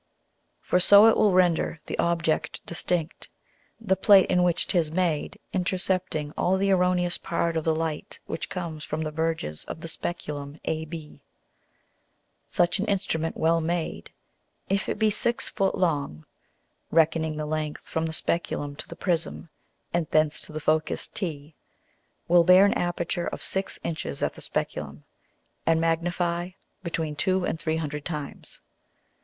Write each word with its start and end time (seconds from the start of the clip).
For 0.61 0.79
so 0.79 1.05
it 1.05 1.15
will 1.15 1.31
render 1.31 1.79
the 1.85 1.99
Object 1.99 2.65
distinct, 2.65 3.29
the 3.79 3.95
Plate 3.95 4.31
in 4.31 4.41
which 4.41 4.67
'tis 4.67 4.89
made 4.89 5.37
intercepting 5.53 6.31
all 6.35 6.57
the 6.57 6.71
erroneous 6.71 7.19
part 7.19 7.55
of 7.55 7.63
the 7.63 7.75
Light 7.75 8.19
which 8.25 8.49
comes 8.49 8.83
from 8.83 9.03
the 9.03 9.11
verges 9.11 9.63
of 9.65 9.81
the 9.81 9.87
Speculum 9.87 10.59
AB. 10.65 11.21
Such 12.47 12.79
an 12.79 12.85
Instrument 12.87 13.37
well 13.37 13.61
made, 13.61 14.09
if 14.69 14.89
it 14.89 14.97
be 14.97 15.11
six 15.11 15.49
Foot 15.49 15.77
long, 15.77 16.25
(reckoning 16.89 17.37
the 17.37 17.45
length 17.45 17.83
from 17.83 18.07
the 18.07 18.13
Speculum 18.13 18.75
to 18.77 18.87
the 18.87 18.95
Prism, 18.95 19.49
and 19.93 20.09
thence 20.09 20.39
to 20.41 20.51
the 20.51 20.59
Focus 20.59 21.05
T) 21.07 21.53
will 22.27 22.43
bear 22.43 22.65
an 22.65 22.73
aperture 22.73 23.27
of 23.27 23.43
six 23.43 23.77
Inches 23.83 24.23
at 24.23 24.33
the 24.33 24.41
Speculum, 24.41 25.03
and 25.67 25.79
magnify 25.79 26.49
between 26.81 27.15
two 27.15 27.45
and 27.45 27.59
three 27.59 27.77
hundred 27.77 28.03
times. 28.03 28.61